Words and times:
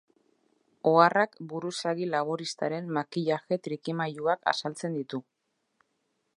Oharrak 0.91 1.35
buruzagi 1.51 2.07
laboristaren 2.13 2.89
makillaje 2.97 3.59
trikimailuak 3.69 4.53
azaltzen 4.53 4.99
ditu. 5.01 5.25